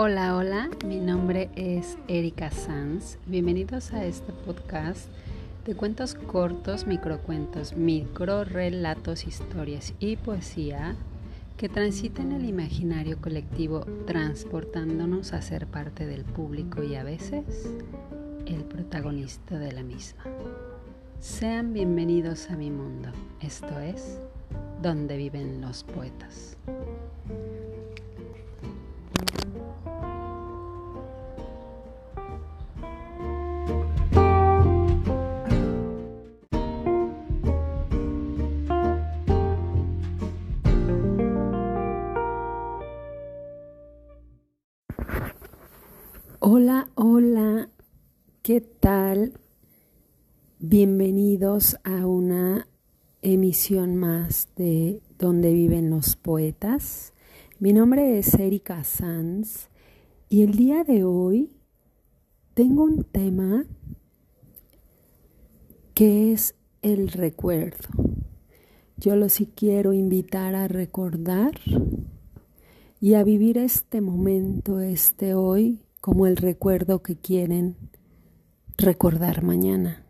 [0.00, 3.18] Hola, hola, mi nombre es Erika Sanz.
[3.26, 5.08] Bienvenidos a este podcast
[5.66, 10.94] de cuentos cortos, microcuentos, microrelatos, historias y poesía
[11.56, 17.74] que transiten el imaginario colectivo transportándonos a ser parte del público y a veces
[18.46, 20.22] el protagonista de la misma.
[21.18, 23.08] Sean bienvenidos a mi mundo,
[23.40, 24.20] esto es,
[24.80, 26.56] donde viven los poetas.
[46.40, 47.68] Hola, hola,
[48.42, 49.32] ¿qué tal?
[50.60, 52.68] Bienvenidos a una
[53.22, 57.12] emisión más de Donde viven los poetas.
[57.58, 59.68] Mi nombre es Erika Sanz
[60.28, 61.56] y el día de hoy
[62.54, 63.64] tengo un tema
[65.92, 67.88] que es el recuerdo.
[68.96, 71.58] Yo los sí quiero invitar a recordar
[73.00, 77.76] y a vivir este momento, este hoy, como el recuerdo que quieren
[78.76, 80.04] recordar mañana.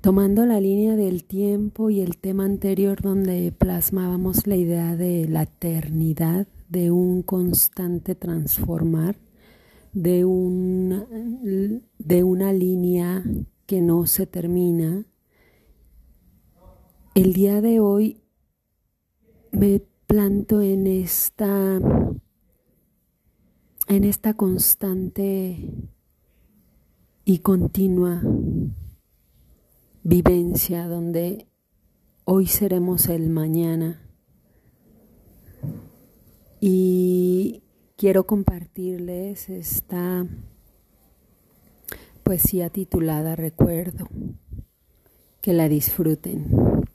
[0.00, 5.42] Tomando la línea del tiempo y el tema anterior donde plasmábamos la idea de la
[5.42, 9.16] eternidad, de un constante transformar,
[9.92, 10.20] de,
[11.98, 13.24] de una línea
[13.66, 15.04] que no se termina,
[17.14, 18.22] el día de hoy
[19.50, 21.80] me planto en esta
[23.88, 25.56] en esta constante
[27.24, 28.22] y continua
[30.02, 31.46] vivencia donde
[32.24, 34.02] hoy seremos el mañana.
[36.60, 37.62] Y
[37.96, 40.26] quiero compartirles esta
[42.22, 44.08] poesía titulada Recuerdo.
[45.40, 46.87] Que la disfruten.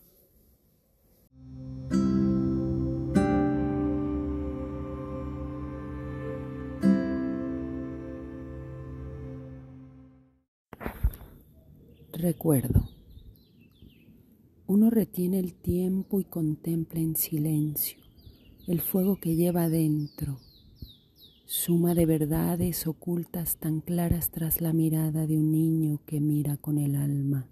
[12.14, 12.88] Recuerdo.
[14.68, 17.98] Uno retiene el tiempo y contempla en silencio
[18.68, 20.38] el fuego que lleva dentro,
[21.46, 26.78] suma de verdades ocultas tan claras tras la mirada de un niño que mira con
[26.78, 27.48] el alma.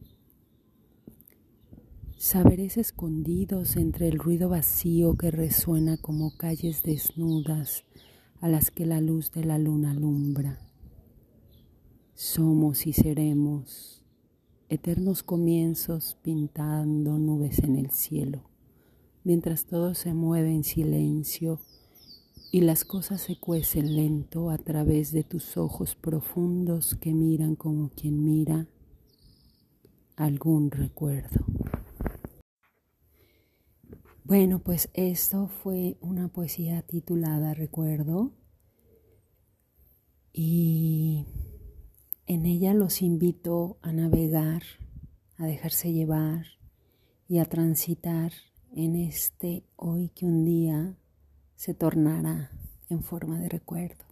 [2.17, 7.83] Saberes escondidos entre el ruido vacío que resuena como calles desnudas
[8.39, 10.59] a las que la luz de la luna alumbra.
[12.13, 14.00] Somos y seremos
[14.71, 18.49] eternos comienzos pintando nubes en el cielo,
[19.25, 21.59] mientras todo se mueve en silencio
[22.53, 27.89] y las cosas se cuecen lento a través de tus ojos profundos que miran como
[27.89, 28.69] quien mira
[30.15, 31.45] algún recuerdo.
[34.23, 38.31] Bueno, pues esto fue una poesía titulada Recuerdo
[40.31, 41.25] y
[42.33, 44.63] en ella los invito a navegar,
[45.35, 46.45] a dejarse llevar
[47.27, 48.31] y a transitar
[48.73, 50.95] en este hoy que un día
[51.57, 52.49] se tornará
[52.87, 54.05] en forma de recuerdo.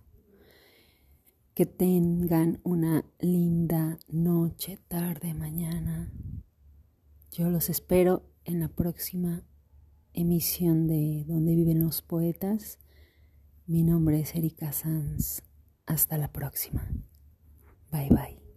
[1.53, 6.11] Que tengan una linda noche, tarde, mañana.
[7.31, 9.45] Yo los espero en la próxima
[10.11, 12.79] emisión de Donde viven los poetas.
[13.65, 15.41] Mi nombre es Erika Sanz.
[15.85, 16.85] Hasta la próxima.
[17.89, 18.48] 拜拜。